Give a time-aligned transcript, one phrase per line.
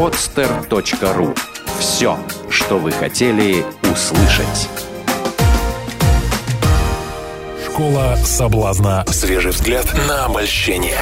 [0.00, 1.36] podster.ru
[1.78, 4.70] Все, что вы хотели услышать.
[7.66, 9.04] Школа соблазна.
[9.08, 10.96] Свежий взгляд на обольщение.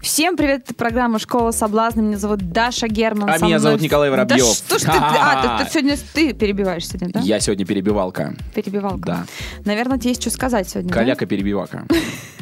[0.00, 2.00] Всем привет, это программа «Школа соблазна».
[2.00, 3.28] Меня зовут Даша Герман.
[3.28, 4.38] А Со меня мной- зовут Николай Воробьев.
[4.38, 4.90] Да что ж ты...
[4.90, 7.20] А, ты, ты сегодня ты перебиваешь сегодня, да?
[7.20, 8.34] Я сегодня перебивалка.
[8.54, 9.04] Перебивалка.
[9.04, 9.24] Да.
[9.66, 10.94] Наверное, тебе есть что сказать сегодня, да?
[10.94, 11.84] Каляка-перебивака.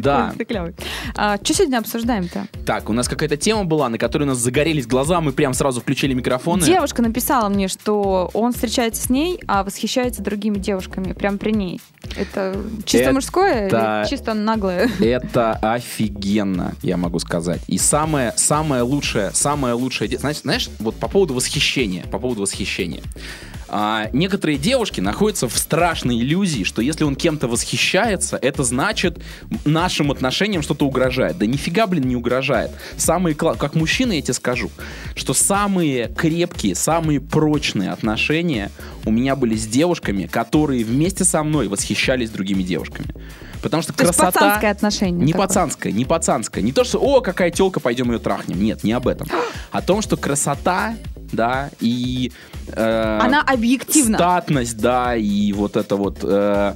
[0.06, 0.32] Да.
[0.36, 0.74] Ты клевый.
[1.14, 2.46] А, что сегодня обсуждаем-то?
[2.64, 5.80] Так, у нас какая-то тема была, на которой у нас загорелись глаза, мы прям сразу
[5.80, 6.62] включили микрофоны.
[6.64, 11.80] Девушка написала мне, что он встречается с ней, а восхищается другими девушками прям при ней.
[12.16, 14.90] Это чисто Это- мужское или чисто наглое?
[15.00, 17.60] Это офигенно, я могу сказать.
[17.66, 20.16] И самое, самое лучшее, самое лучшее...
[20.18, 23.02] Знаешь, знаешь, вот по поводу восхищения, по поводу восхищения.
[23.68, 29.18] А, некоторые девушки находятся в страшной иллюзии, что если он кем-то восхищается, это значит
[29.64, 31.38] нашим отношениям что-то угрожает.
[31.38, 32.70] Да нифига, блин, не угрожает.
[32.96, 34.70] Самые, как мужчина я тебе скажу,
[35.14, 38.70] что самые крепкие, самые прочные отношения
[39.04, 43.08] у меня были с девушками, которые вместе со мной восхищались другими девушками.
[43.62, 44.40] Потому что То есть красота...
[44.40, 45.48] пацанское отношение Не такое.
[45.48, 46.62] пацанское, не пацанское.
[46.62, 48.62] Не то, что, о, какая телка, пойдем ее трахнем.
[48.62, 49.28] Нет, не об этом.
[49.72, 50.94] О том, что красота,
[51.32, 52.32] да, и...
[52.68, 54.18] э, Она объективна.
[54.18, 56.74] Статность, да, и вот это вот э,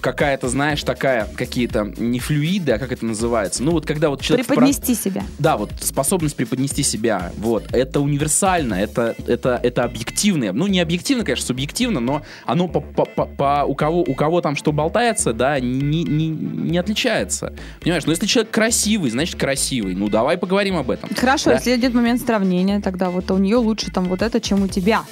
[0.00, 3.62] какая-то, знаешь, такая, какие-то не флюиды, а как это называется?
[3.62, 4.46] Ну вот когда вот человек...
[4.46, 5.22] в про- Преподнести себя.
[5.38, 11.24] да, вот способность преподнести себя, вот, это универсально, это, это, это объективно, ну, не объективно,
[11.24, 15.32] конечно, субъективно, но оно по, по- по- по- у, кого, у кого там что болтается,
[15.32, 20.76] да, не, не, не отличается, понимаешь, но если человек красивый, значит красивый, ну, давай поговорим
[20.76, 21.10] об этом.
[21.14, 21.54] Хорошо, Да.
[21.56, 25.02] если идет момент сравнения, тогда вот у нее лучше там вот это, чем у тебя.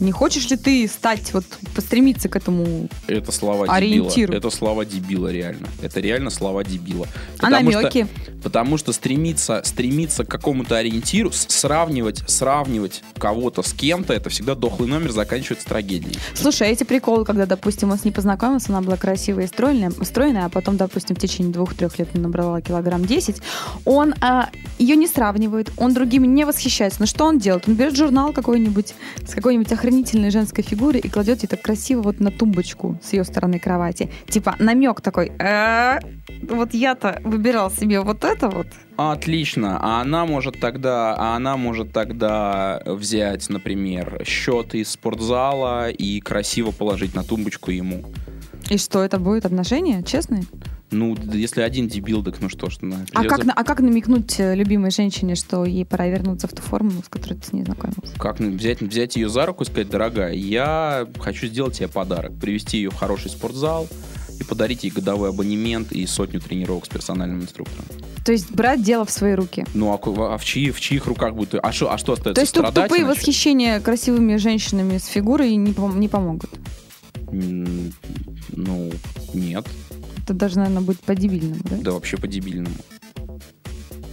[0.00, 2.88] Не хочешь ли ты стать, вот, постремиться к этому?
[3.06, 4.28] Это слова Ориентир.
[4.28, 4.38] дебила.
[4.38, 5.66] Это слова дебила, реально.
[5.82, 7.06] Это реально слова дебила.
[7.38, 8.06] А Потому что- намеки?
[8.48, 14.88] Потому что стремиться, стремиться к какому-то ориентиру, сравнивать, сравнивать кого-то с кем-то, это всегда дохлый
[14.88, 16.16] номер заканчивается трагедией.
[16.32, 19.92] Слушай, а эти приколы, когда, допустим, он с ней познакомился, она была красивая и стройная,
[20.00, 23.42] стройная, а потом, допустим, в течение двух-трех лет набрала килограмм 10,
[23.84, 24.48] он а,
[24.78, 27.00] ее не сравнивает, он другими не восхищается.
[27.00, 27.68] Но что он делает?
[27.68, 28.94] Он берет журнал какой-нибудь
[29.26, 33.24] с какой-нибудь охранительной женской фигурой и кладет ей так красиво вот на тумбочку с ее
[33.24, 34.10] стороны кровати.
[34.26, 35.98] Типа намек такой, «Э,
[36.42, 38.66] вот я-то выбирал себе вот это вот.
[38.96, 39.78] Отлично.
[39.80, 46.70] А она может тогда, а она может тогда взять, например, счет из спортзала и красиво
[46.70, 48.04] положить на тумбочку ему.
[48.70, 50.44] И что, это будет отношения честные?
[50.90, 54.54] Ну, если один дебил, так ну что ж, на- А как, а как намекнуть э,
[54.54, 58.14] любимой женщине, что ей пора вернуться в ту форму, с которой ты с ней знакомился?
[58.18, 62.78] Как взять, взять ее за руку и сказать, дорогая, я хочу сделать тебе подарок, привести
[62.78, 63.86] ее в хороший спортзал
[64.40, 67.84] и подарить ей годовой абонемент и сотню тренировок с персональным инструктором.
[68.24, 69.64] То есть брать дело в свои руки.
[69.74, 69.94] Ну, а,
[70.34, 71.54] а в, чьи- в чьих руках будет?
[71.62, 72.34] А что, а что остается?
[72.34, 73.18] То есть Страдать тупые иначе?
[73.18, 76.50] восхищения красивыми женщинами с фигурой не, пом- не помогут.
[77.30, 78.90] Ну,
[79.34, 79.66] нет.
[80.24, 81.76] Это даже, наверное, будет по-дебильному, да?
[81.80, 82.74] Да вообще по-дебильному.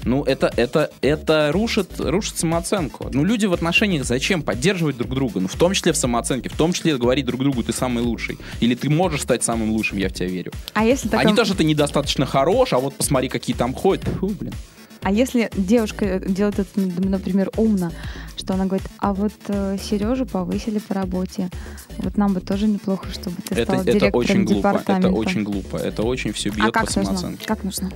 [0.05, 3.09] Ну, это, это, это рушит, рушит самооценку.
[3.11, 5.39] Ну, люди в отношениях зачем поддерживать друг друга?
[5.39, 8.37] Ну, в том числе в самооценке, в том числе говорить друг другу, ты самый лучший.
[8.59, 10.51] Или ты можешь стать самым лучшим, я в тебя верю.
[10.73, 13.73] А если, А такая- не то, что ты недостаточно хорош, а вот посмотри, какие там
[13.73, 14.05] ходят.
[14.19, 14.53] Фу, блин.
[15.01, 17.91] а если девушка делает это, например, умно,
[18.37, 21.49] что она говорит, а вот Сережу повысили по работе,
[21.97, 24.83] вот нам бы тоже неплохо, чтобы ты Это, стал это директором очень глупо.
[24.87, 25.77] Это очень глупо.
[25.77, 27.17] Это очень все бьет а как по нужно?
[27.17, 27.45] самооценке.
[27.47, 27.91] Как нужно?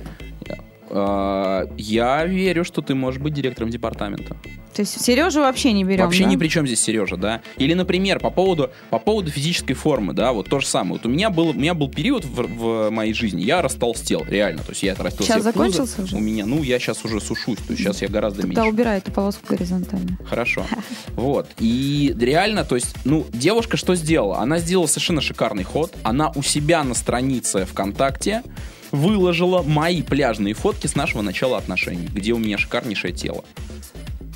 [0.90, 4.36] А, Я верю, что ты можешь быть директором департамента.
[4.74, 6.30] То есть Сережу вообще не берем, Вообще да?
[6.30, 7.42] ни при чем здесь Сережа, да?
[7.56, 10.92] Или, например, по поводу, по поводу физической формы, да, вот то же самое.
[10.94, 14.62] Вот у меня был, у меня был период в, в моей жизни, я растолстел, реально.
[14.62, 15.68] То есть я отрастил Сейчас себе пузо.
[15.72, 16.16] закончился уже?
[16.16, 18.72] У меня, ну, я сейчас уже сушусь, то есть сейчас я гораздо Тогда меньше.
[18.74, 20.16] убирай эту полоску горизонтально.
[20.24, 20.64] Хорошо.
[21.16, 21.48] Вот.
[21.58, 24.38] И реально, то есть, ну, девушка что сделала?
[24.38, 25.94] Она сделала совершенно шикарный ход.
[26.04, 28.42] Она у себя на странице ВКонтакте
[28.92, 33.44] выложила мои пляжные фотки с нашего начала отношений, где у меня шикарнейшее тело.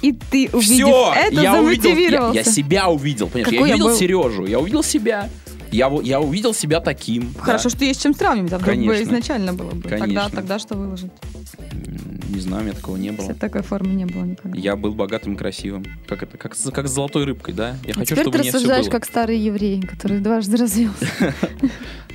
[0.03, 3.47] И ты, увидев Все, это, я увидел, я, я себя увидел, понимаешь?
[3.47, 3.97] Какой я я увидел был?
[3.97, 5.30] Сережу, я увидел себя.
[5.71, 7.34] Я, я увидел себя таким.
[7.41, 7.77] Хорошо, да.
[7.77, 9.83] что есть чем сравнивать, а вдруг бы изначально было бы.
[9.83, 10.30] Тогда, Конечно.
[10.30, 11.10] тогда что выложить?
[12.34, 13.21] Не знаю, у меня такого не было.
[13.27, 14.59] Если такой формы не было никогда.
[14.59, 15.84] Я был богатым и красивым.
[16.09, 16.36] Как это?
[16.36, 17.77] Как, с- как с золотой рыбкой, да?
[17.86, 18.92] Я А хочу, теперь чтобы ты все рассуждаешь было.
[18.92, 21.07] как старый еврей, который дважды развелся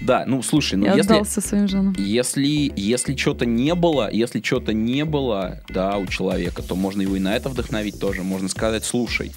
[0.01, 1.93] Да, ну слушай, ну и если, отдался своим женам.
[1.97, 7.15] если, если что-то не было, если что-то не было, да, у человека, то можно его
[7.17, 8.23] и на это вдохновить тоже.
[8.23, 9.33] Можно сказать, слушай,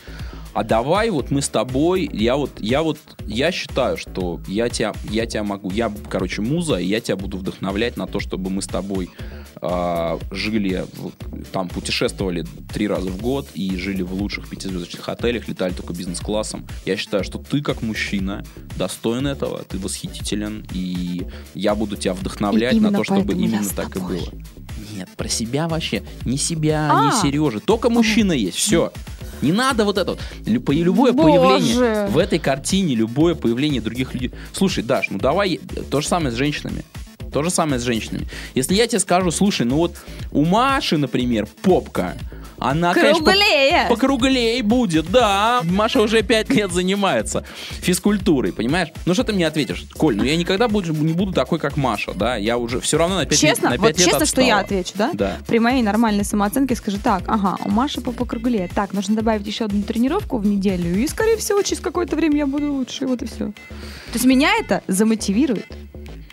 [0.54, 4.92] а давай вот мы с тобой, я вот, я вот, я считаю, что я тебя,
[5.10, 8.62] я тебя могу, я, короче, муза, и я тебя буду вдохновлять на то, чтобы мы
[8.62, 9.10] с тобой
[9.56, 10.84] а, жили
[11.52, 16.66] там путешествовали три раза в год и жили в лучших пятизвездочных отелях, летали только бизнес-классом.
[16.84, 18.44] Я считаю, что ты как мужчина
[18.76, 24.00] достоин этого, ты восхитителен, и я буду тебя вдохновлять на то, чтобы именно так и
[24.00, 24.28] было.
[24.94, 26.02] Нет, про себя вообще.
[26.24, 27.06] Не себя, А.
[27.06, 27.60] не Сережи.
[27.60, 28.56] Только мужчина есть.
[28.56, 28.92] Все.
[29.40, 30.20] Не надо вот это вот.
[30.46, 31.12] Любое Боже.
[31.12, 34.32] появление в этой картине, любое появление других людей.
[34.52, 36.84] Слушай, Даш, ну давай э, то же самое с женщинами.
[37.32, 38.26] То же самое с женщинами.
[38.54, 39.96] Если я тебе скажу, слушай, ну вот
[40.30, 42.14] у Маши, например, попка,
[42.58, 43.86] она, конечно, по- Круглее.
[43.88, 45.62] покруглее будет, да.
[45.64, 47.44] Маша уже пять лет занимается
[47.80, 48.88] физкультурой, понимаешь?
[49.04, 49.84] Ну что ты мне ответишь?
[49.96, 52.36] Коль, ну я никогда буду, не буду такой, как Маша, да?
[52.36, 54.58] Я уже все равно на 5 Честно, лет, на вот пять лет честно, что я
[54.58, 54.80] отстала.
[54.80, 55.10] отвечу, да?
[55.14, 55.36] Да.
[55.46, 58.70] При моей нормальной самооценке скажу так, ага, у Маши попа круглее.
[58.72, 62.46] Так, нужно добавить еще одну тренировку в неделю, и, скорее всего, через какое-то время я
[62.46, 63.46] буду лучше, вот и все.
[63.46, 65.66] То есть меня это замотивирует.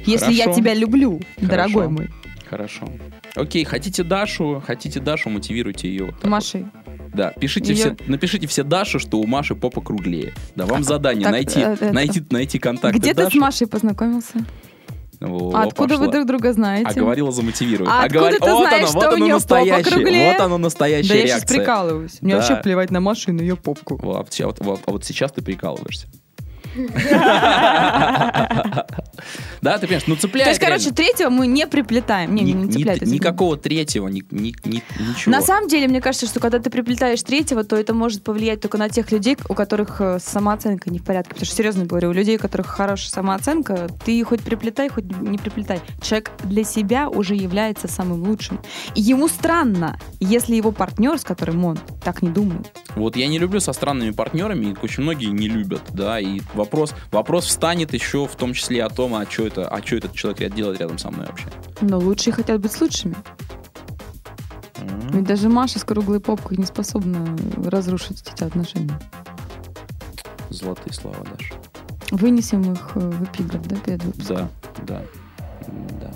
[0.10, 0.60] Если я Хорошо.
[0.62, 1.48] тебя люблю, Хорошо.
[1.50, 2.10] дорогой мой.
[2.50, 2.88] Хорошо.
[3.36, 6.06] Окей, хотите Дашу, хотите Дашу, мотивируйте ее.
[6.06, 6.30] вот так вот.
[6.32, 6.66] Машей.
[7.14, 10.34] Да, пишите Её- все, напишите все Даше, что у Маши попа круглее.
[10.56, 13.38] Да, вам задание так, найти, э, это- найти, найти контакты Где ты с Даши.
[13.40, 14.34] Машей познакомился?
[15.20, 16.14] Во, А откуда вы пошла.
[16.14, 16.88] друг друга знаете?
[16.90, 17.92] А говорила замотивировать.
[17.92, 19.92] А откуда говори- ты вот знаешь, оно, что вот у оно неё попа настоящее.
[19.92, 20.32] круглее?
[20.34, 21.58] Вот оно настоящая да я сейчас реакция.
[21.58, 22.22] прикалываюсь.
[22.22, 22.40] Мне Да.
[22.40, 24.00] вообще плевать на Машу и на ее попку.
[24.02, 26.08] Вот, а вот- вот- а вот сейчас ты прикалываешься.
[29.62, 30.46] Да, ты понимаешь, ну цепляет.
[30.46, 30.96] То есть, короче, реально.
[30.96, 32.34] третьего мы не приплетаем.
[32.36, 33.04] Не, Ни- не, ни- цепляет.
[33.04, 33.20] извини.
[33.20, 35.32] никакого третьего, ни- ни- ни- ничего.
[35.32, 38.78] На самом деле, мне кажется, что когда ты приплетаешь третьего, то это может повлиять только
[38.78, 41.30] на тех людей, у которых э, самооценка не в порядке.
[41.32, 45.38] Потому что, серьезно говорю, у людей, у которых хорошая самооценка, ты хоть приплетай, хоть не
[45.38, 45.82] приплетай.
[46.02, 48.60] Человек для себя уже является самым лучшим.
[48.96, 52.72] И ему странно, если его партнер, с которым он так не думает.
[52.96, 56.94] Вот я не люблю со странными партнерами, и очень многие не любят, да, и вопрос,
[57.12, 60.54] вопрос встанет еще в том числе о том, а что это, а что этот человек
[60.54, 61.48] делает рядом со мной вообще.
[61.82, 63.16] Но лучшие хотят быть с лучшими.
[65.12, 68.98] Ведь даже Маша с круглой попкой не способна разрушить эти отношения.
[70.50, 71.56] Золотые слова, Даша.
[72.12, 74.36] Вынесем их э, в эпиграф, да, перед выпуском?
[74.38, 74.50] Да,
[74.88, 75.04] да,
[76.02, 76.12] да.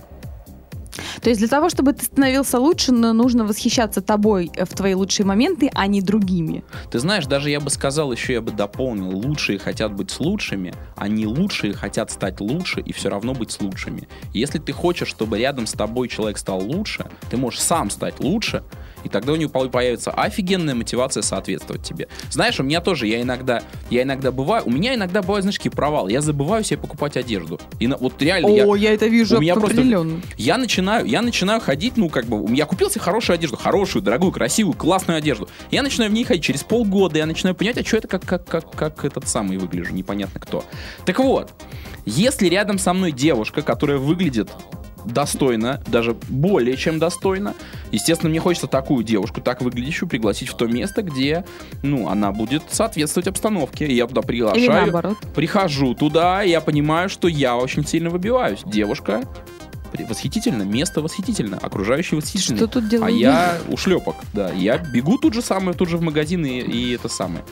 [1.23, 4.93] То есть для того, чтобы ты становился лучше, ну, нужно восхищаться тобой э, в твои
[4.93, 6.63] лучшие моменты, а не другими.
[6.91, 10.73] Ты знаешь, даже я бы сказал, еще я бы дополнил, лучшие хотят быть с лучшими,
[10.97, 14.07] а не лучшие хотят стать лучше и все равно быть с лучшими.
[14.33, 18.63] Если ты хочешь, чтобы рядом с тобой человек стал лучше, ты можешь сам стать лучше,
[19.05, 22.07] и тогда у него по- появится офигенная мотивация соответствовать тебе.
[22.31, 25.71] Знаешь, у меня тоже, я иногда, я иногда бываю, у меня иногда бывают, знаешь, какие
[25.73, 26.11] провалы.
[26.11, 27.59] Я забываю себе покупать одежду.
[27.79, 30.21] И на- вот реально я, О, я это вижу у меня просто- определенно.
[30.37, 34.31] я начинаю, я начинаю ходить, ну, как бы, я купил себе хорошую одежду, хорошую, дорогую,
[34.31, 35.47] красивую, классную одежду.
[35.69, 38.45] Я начинаю в ней ходить через полгода, я начинаю понимать, а что это как, как,
[38.47, 40.65] как, как этот самый выгляжу, непонятно кто.
[41.05, 41.51] Так вот,
[42.07, 44.49] если рядом со мной девушка, которая выглядит
[45.05, 47.53] достойно, даже более чем достойно.
[47.91, 51.43] Естественно, мне хочется такую девушку, так выглядящую, пригласить в то место, где,
[51.81, 53.85] ну, она будет соответствовать обстановке.
[53.85, 54.71] И я туда Или приглашаю.
[54.71, 55.17] наоборот.
[55.35, 58.61] Прихожу туда, и я понимаю, что я очень сильно выбиваюсь.
[58.65, 59.23] Девушка
[60.01, 62.57] восхитительно, место восхитительно, окружающие восхитительно.
[62.57, 64.51] Что тут делаю А я ушлепок, да.
[64.51, 67.43] Я бегу тут же самое, тут же в магазин и, и это самое.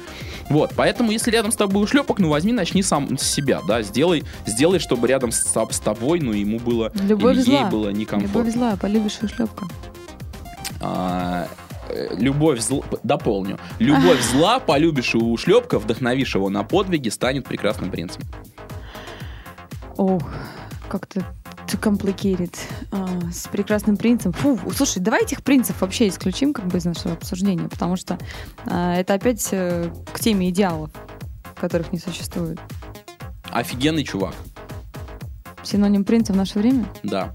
[0.49, 4.23] Вот, поэтому, если рядом с тобой ушлепок, ну возьми, начни сам с себя, да, сделай,
[4.45, 7.69] сделай, чтобы рядом с, с тобой, ну, ему было, Любовь или ей зла.
[7.69, 8.39] было некомфортно.
[8.39, 9.65] Любовь зла, полюбишь и шлепка.
[10.81, 11.47] А,
[11.89, 13.59] э, любовь зла, дополню.
[13.79, 18.23] Любовь зла, полюбишь и ушлепка, вдохновишь его на подвиги, станет прекрасным принцем.
[19.97, 20.23] Ох,
[20.89, 21.23] как-то
[21.71, 22.53] too complicated.
[22.91, 24.33] А, с прекрасным принцем.
[24.33, 28.17] Фу, слушай, давай этих принцев вообще исключим как бы из нашего обсуждения, потому что
[28.65, 30.89] а, это опять э, к теме идеалов,
[31.59, 32.59] которых не существует.
[33.51, 34.33] Офигенный чувак,
[35.63, 36.85] Синоним принца в наше время?
[37.03, 37.33] да.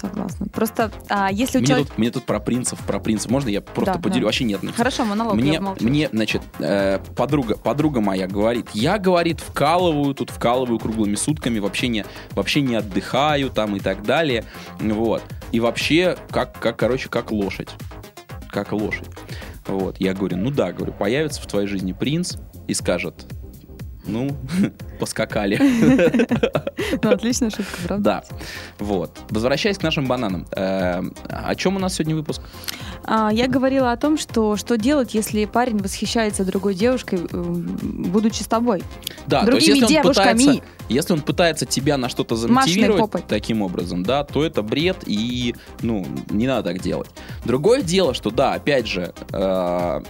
[0.00, 0.46] Согласна.
[0.46, 1.88] Просто а, если у Мне человека...
[1.90, 3.30] тут, мне тут про принцев, про принцев.
[3.30, 4.22] Можно я просто Да, поделю?
[4.22, 4.26] да.
[4.26, 4.62] Вообще нет.
[4.62, 10.30] ну, Хорошо, монолог, Мне, мне, значит, э, подруга, подруга моя говорит, я, говорит, вкалываю, тут
[10.30, 14.44] вкалываю круглыми сутками, вообще не, вообще не отдыхаю там и так далее,
[14.80, 15.22] вот.
[15.52, 17.68] И вообще, как, как, короче, как лошадь,
[18.50, 19.08] как лошадь.
[19.66, 23.26] Вот, я говорю, ну да, говорю, появится в твоей жизни принц и скажет,
[24.10, 24.36] ну,
[25.00, 25.58] поскакали.
[27.02, 28.04] Ну, отличная шутка, правда?
[28.04, 28.36] Да,
[28.78, 29.18] вот.
[29.30, 30.46] Возвращаясь к нашим бананам.
[30.52, 32.42] Э, о чем у нас сегодня выпуск?
[33.04, 38.42] А, я говорила о том, что что делать, если парень восхищается другой девушкой, э, будучи
[38.42, 38.82] с тобой.
[39.26, 40.38] Да, Другими то есть, если он девушками.
[40.38, 45.54] пытается, если он пытается тебя на что-то замотивировать таким образом, да, то это бред и,
[45.82, 47.10] ну, не надо так делать.
[47.44, 50.00] Другое дело, что да, опять же, э,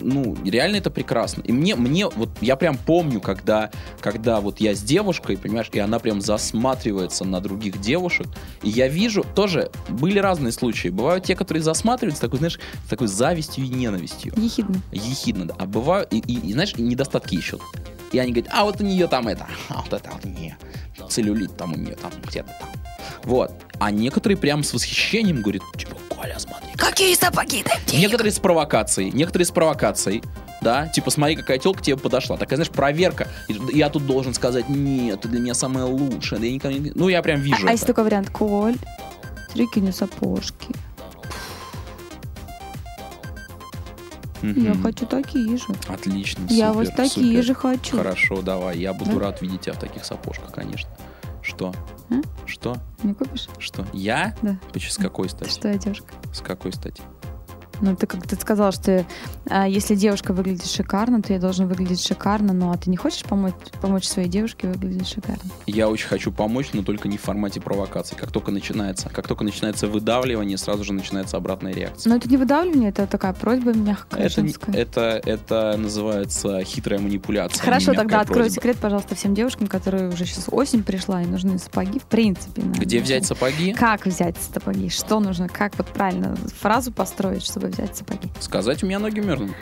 [0.00, 1.42] ну, реально это прекрасно.
[1.42, 5.78] И мне, мне, вот я прям помню, когда, когда вот я с девушкой, понимаешь, и
[5.78, 8.26] она прям засматривается на других девушек,
[8.62, 10.88] и я вижу, тоже были разные случаи.
[10.88, 14.32] Бывают те, которые засматриваются, такой, знаешь, с такой завистью и ненавистью.
[14.36, 14.80] Ехидно.
[14.92, 15.54] Ехидно, да.
[15.58, 17.62] А бывают, и, и, и, знаешь, недостатки ищут.
[18.12, 20.56] И они говорят, а вот у нее там это, а вот это вот у нее,
[21.08, 22.83] целлюлит там у нее, там где-то там.
[23.24, 23.52] Вот.
[23.78, 26.68] А некоторые прям с восхищением говорят, типа, Коля, смотри.
[26.76, 30.22] Какие сапоги ты Некоторые с провокацией, некоторые с провокацией.
[30.60, 32.36] Да, типа, смотри, какая телка тебе подошла.
[32.38, 33.28] Такая, знаешь, проверка.
[33.48, 36.40] И я тут должен сказать, нет, ты для меня самая лучшая.
[36.40, 36.92] Да я никогда не...
[36.94, 37.72] Ну, я прям вижу А, это.
[37.72, 38.76] если такой вариант, Коль,
[39.54, 40.68] у нее сапожки.
[44.42, 45.64] Я хочу такие же.
[45.88, 47.42] Отлично, Я супер, вот такие супер.
[47.44, 47.96] же хочу.
[47.96, 48.76] Хорошо, давай.
[48.78, 49.20] Я буду Да?
[49.20, 50.88] рад видеть тебя в таких сапожках, конечно.
[51.54, 51.72] Что?
[52.10, 52.14] А?
[52.46, 52.76] Что?
[53.04, 53.46] Не купишь?
[53.58, 53.86] Что?
[53.92, 54.34] Я?
[54.42, 54.58] Да.
[54.72, 55.50] Почему с какой стати?
[55.50, 56.12] что, я девушка?
[56.32, 57.00] С какой стати?
[57.80, 59.04] Ну, ты как ты сказал, что
[59.46, 63.24] а, если девушка выглядит шикарно, то я должен выглядеть шикарно, ну а ты не хочешь
[63.24, 65.50] помочь, помочь своей девушке выглядеть шикарно?
[65.66, 68.14] Я очень хочу помочь, но только не в формате провокации.
[68.14, 72.10] Как только начинается, как только начинается выдавливание, сразу же начинается обратная реакция.
[72.10, 74.72] Но это не выдавливание, это такая просьба мягкая, это, женская.
[74.72, 77.62] это, это называется хитрая манипуляция.
[77.62, 78.54] Хорошо, тогда открой просьба.
[78.54, 82.62] секрет, пожалуйста, всем девушкам, которые уже сейчас осень пришла и нужны сапоги, в принципе.
[82.62, 82.84] наверное.
[82.84, 83.72] Где взять сапоги?
[83.72, 84.88] Как взять сапоги?
[84.88, 85.48] Что нужно?
[85.48, 88.28] Как вот правильно фразу построить, чтобы взять сапоги?
[88.40, 89.52] Сказать, у меня ноги мерзнут.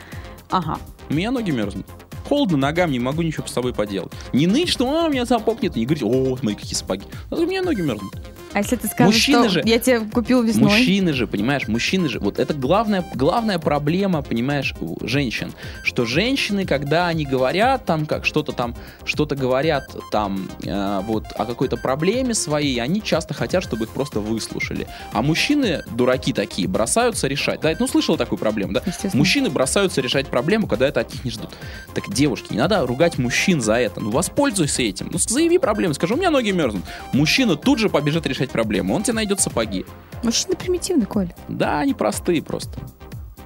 [0.49, 0.79] Ага.
[1.09, 1.85] У меня ноги мерзнут.
[2.27, 4.13] Холодно ногам, не могу ничего с собой поделать.
[4.31, 5.75] Не ныть, что «А, у меня сапог нет.
[5.75, 7.05] Не говорить, о, смотри, какие сапоги.
[7.29, 8.15] А у меня ноги мерзнут.
[8.53, 10.63] А если ты скажешь, Мужчины что же- я тебе купил весной?
[10.63, 16.65] Мужчины же, понимаешь, мужчины же, вот это главная, главная проблема, понимаешь, у женщин, что женщины,
[16.65, 22.33] когда они говорят там, как что-то там, что-то говорят там, э, вот о какой-то проблеме
[22.33, 24.87] своей, они часто хотят, чтобы их просто выслушали.
[25.11, 27.61] А мужчины, дураки такие, бросаются решать.
[27.61, 28.81] Да, ну слышала такую проблему, да?
[29.13, 31.49] Мужчины бросаются решать проблему, когда это от них не ждут.
[31.95, 33.99] Так, девушки, не надо ругать мужчин за это.
[33.99, 35.09] Ну, воспользуйся этим.
[35.11, 36.83] Ну, заяви проблему, скажи, у меня ноги мерзнут.
[37.13, 38.93] Мужчина тут же побежит решать проблему.
[38.93, 39.85] Он тебе найдет сапоги.
[40.23, 41.33] Мужчина примитивный, Коль.
[41.47, 42.79] Да, они простые просто.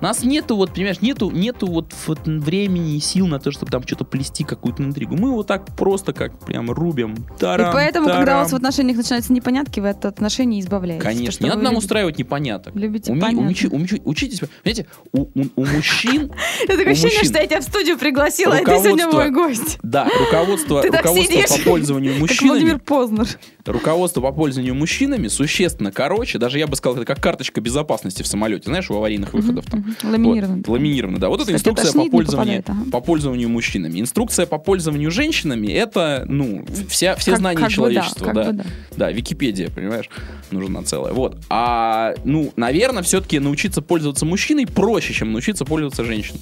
[0.01, 3.83] Нас нету, вот, понимаешь, нету, нету вот, вот времени и сил на то, чтобы там
[3.83, 5.15] что-то плести, какую-то интригу.
[5.17, 7.15] Мы вот так просто как прям рубим.
[7.39, 8.43] Тарам, и поэтому, когда у тарам.
[8.43, 11.03] вас в отношениях начинаются непонятки, вы от отношений избавляетесь.
[11.03, 12.75] Конечно, не надо нам любите- устраивать непоняток.
[12.75, 13.47] Любите Уме- понятно.
[13.49, 16.31] умечи- умечи- учитесь, понимаете, у, у- у мужчин,
[16.63, 19.79] Это такое у ощущение, что я тебя в студию пригласила, а ты сегодня мой гость.
[19.83, 23.27] да, руководство, руководство по пользованию Как мужчинами, Владимир Познер.
[23.65, 28.27] руководство по пользованию мужчинами существенно короче, даже я бы сказал, это как карточка безопасности в
[28.27, 29.85] самолете, знаешь, у аварийных выходов там.
[29.87, 30.11] Мгм.
[30.11, 30.57] Ламинировано.
[30.57, 31.29] Вот, ламинировано, да.
[31.29, 32.91] Вот это Кстати, инструкция по не пользованию, попадает, ага.
[32.91, 33.99] по пользованию мужчинами.
[33.99, 38.43] Инструкция по пользованию женщинами это, ну, вся, все Как- знания как бы да, человечества, да.
[38.43, 38.65] бы да.
[38.95, 40.09] Да, Википедия, понимаешь,
[40.51, 41.13] нужна целая.
[41.13, 41.39] Вот.
[41.49, 46.41] А, ну, наверное, все-таки научиться пользоваться мужчиной проще, чем научиться пользоваться женщиной.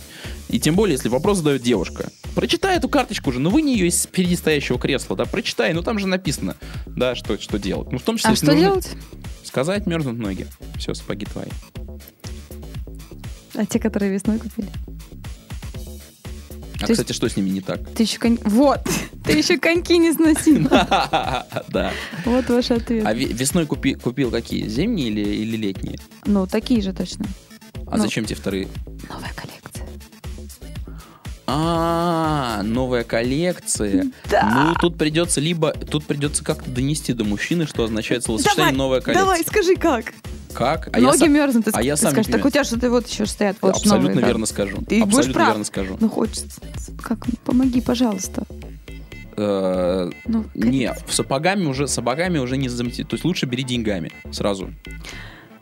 [0.50, 2.10] И тем более, если вопрос задает девушка.
[2.36, 6.00] Прочитай эту карточку уже, ну вынь ее из впереди стоящего кресла, да, прочитай, ну там
[6.00, 7.92] же написано, да, что, что делать.
[7.92, 8.90] Ну, в том числе, А что нужно делать?
[9.44, 10.48] сказать, мерзнут ноги.
[10.78, 11.48] Все, сапоги твои.
[13.58, 14.70] А те, которые весной купили?
[16.76, 17.80] А, То есть- кстати, что с ними не так?
[17.96, 18.38] Ты еще конь...
[18.44, 18.82] Вот!
[19.24, 20.68] Ты еще коньки не сносил.
[20.70, 21.92] Да.
[22.26, 23.06] Вот ваш ответ.
[23.06, 24.68] А ве- весной купи- купил какие?
[24.68, 25.98] Зимние или, или летние?
[26.26, 27.26] Ну, такие же точно.
[27.88, 28.04] А Ну.
[28.04, 28.68] зачем тебе вторые?
[29.10, 29.86] Новая коллекция.
[31.48, 34.12] А, новая коллекция.
[34.30, 34.66] Да.
[34.70, 39.24] Ну, тут придется либо, тут придется как-то донести до мужчины, что означает словосочетание новая коллекция.
[39.26, 40.14] давай, скажи как.
[40.56, 40.90] Как?
[40.94, 41.66] А я Ноги сам- мерзнут.
[41.66, 43.58] Ты, а я сам скажешь, так у тебя что-то вот еще стоят.
[43.62, 44.28] Вот Абсолютно новые, да.
[44.28, 44.78] верно скажу.
[44.78, 45.48] Ты будешь Абсолютно прав.
[45.50, 45.98] верно скажу.
[46.00, 46.62] Ну, хочется.
[47.02, 48.44] Как, помоги, пожалуйста.
[49.38, 53.08] Э, Ну, Не, в сапогами уже, сапогами уже не заметить.
[53.10, 54.72] То есть лучше бери деньгами сразу.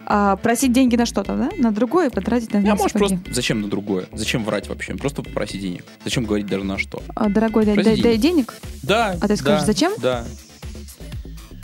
[0.05, 1.49] А, просить деньги на что-то, да?
[1.57, 3.19] На другое потратить на А одни можешь просто...
[3.31, 4.05] Зачем на другое?
[4.11, 4.93] Зачем врать вообще?
[4.95, 5.85] Просто попроси денег.
[6.03, 7.01] Зачем говорить даже на что?
[7.15, 8.53] А, дорогой, дай, дай- дай денег.
[8.83, 9.15] Да.
[9.21, 9.93] А ты скажешь, да, зачем?
[10.01, 10.25] Да.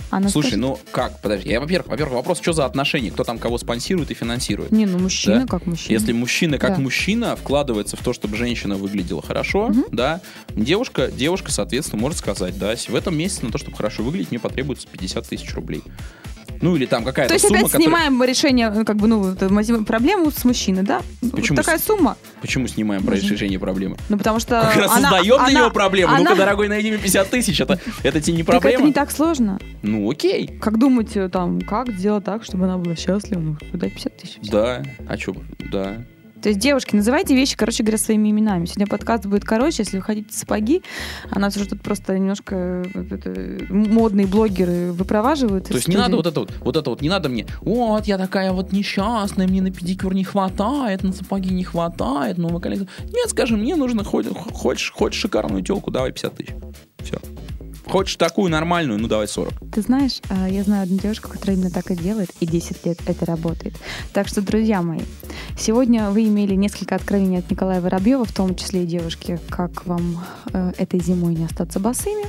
[0.09, 1.19] Она Слушай, ну как?
[1.21, 1.49] Подожди.
[1.49, 3.11] Я, во-первых, во-первых, вопрос, что за отношения?
[3.11, 4.71] Кто там кого спонсирует и финансирует?
[4.71, 5.45] Не, ну мужчина Да?
[5.47, 5.93] как мужчина.
[5.93, 6.81] Если мужчина как Да.
[6.81, 9.85] мужчина вкладывается в то, чтобы женщина выглядела хорошо, Мгм.
[9.91, 10.21] да,
[10.55, 14.39] девушка, девушка, соответственно, может сказать, да, в этом месяце на то, чтобы хорошо выглядеть, мне
[14.39, 15.83] потребуется 50 тысяч рублей.
[16.61, 19.19] Ну или там какая-то То есть сумма, опять которая- снимаем решение, ну, как бы, ну,
[19.19, 21.01] вот, проблему с мужчиной, да?
[21.21, 22.17] Вот Почему такая с- сумма.
[22.41, 23.97] Почему снимаем про решение проблемы?
[24.09, 26.11] Ну, потому что Как раз она- создаем для него проблему.
[26.13, 27.59] она- Ну-ка, дорогой, найди мне 50 тысяч.
[27.61, 28.75] Это, это тебе не Так проблема?
[28.75, 29.59] это не так сложно.
[29.83, 30.47] Ну окей.
[30.61, 33.39] Как думать, э, там, как сделать так, чтобы она была счастлива?
[33.39, 34.37] Ну, дай 50 тысяч.
[34.51, 34.83] Да.
[35.07, 35.35] А что?
[35.71, 36.03] Да.
[36.41, 38.65] То есть, девушки, называйте вещи, короче говоря, своими именами.
[38.65, 40.81] Сегодня подкаст будет короче, если вы хотите сапоги,
[41.29, 45.65] а нас уже тут просто немножко вот это, модные блогеры выпроваживают.
[45.65, 48.17] То есть не надо вот это вот, вот это вот, не надо мне, вот, я
[48.17, 52.87] такая вот несчастная, мне на педикюр не хватает, на сапоги не хватает, новая коллекция.
[53.13, 56.53] Нет, скажи, мне нужно, хоть- хочешь, хочешь шикарную телку, давай 50 тысяч.
[57.89, 59.53] Хочешь такую нормальную, ну давай 40.
[59.73, 62.99] Ты знаешь, а, я знаю одну девушку, которая именно так и делает, и 10 лет
[63.07, 63.75] это работает.
[64.13, 65.01] Так что, друзья мои,
[65.57, 70.23] сегодня вы имели несколько откровений от Николая Воробьева, в том числе и девушки, как вам
[70.53, 72.25] э, этой зимой не остаться босыми,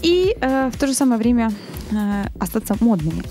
[0.00, 1.52] и э, в то же самое время
[1.90, 3.22] э, остаться модными.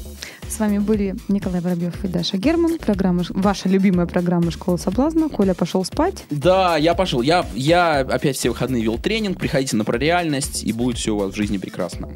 [0.53, 2.77] С вами были Николай Воробьев и Даша Герман.
[2.77, 5.27] Программа, ваша любимая программа «Школа соблазна».
[5.27, 6.25] Коля пошел спать.
[6.29, 7.23] Да, я пошел.
[7.23, 9.39] Я, я опять все выходные вел тренинг.
[9.39, 12.09] Приходите на прореальность, и будет все у вас в жизни прекрасно.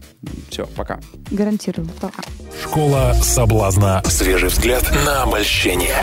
[0.51, 0.99] Все, пока.
[1.31, 1.89] Гарантирую.
[1.99, 2.21] Пока.
[2.61, 4.03] Школа соблазна.
[4.05, 5.95] Свежий взгляд на обольщение.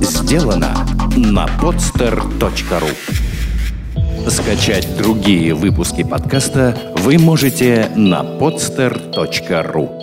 [0.00, 2.94] Сделано на podster.ru
[4.30, 9.97] Скачать другие выпуски подкаста вы можете на podster.ru